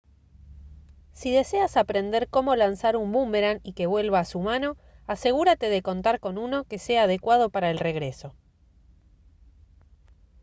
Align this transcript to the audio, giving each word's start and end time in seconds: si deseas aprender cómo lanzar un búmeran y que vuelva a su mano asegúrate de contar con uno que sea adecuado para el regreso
si 1.13 1.31
deseas 1.31 1.77
aprender 1.77 2.27
cómo 2.27 2.55
lanzar 2.55 2.95
un 2.97 3.11
búmeran 3.11 3.59
y 3.61 3.73
que 3.73 3.85
vuelva 3.85 4.19
a 4.21 4.25
su 4.25 4.39
mano 4.39 4.75
asegúrate 5.05 5.69
de 5.69 5.83
contar 5.83 6.19
con 6.19 6.39
uno 6.39 6.63
que 6.63 6.79
sea 6.79 7.03
adecuado 7.03 7.51
para 7.51 7.69
el 7.69 7.77
regreso 7.77 8.33